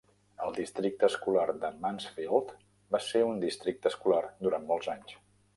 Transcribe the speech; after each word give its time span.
El 0.45 0.53
districte 0.53 1.05
escolar 1.11 1.43
de 1.65 1.71
Mansfield 1.83 2.51
va 2.97 3.03
ser 3.11 3.21
un 3.29 3.47
districte 3.47 3.93
escolar 3.95 4.23
durant 4.45 4.71
molts 4.73 4.91
anys. 4.97 5.19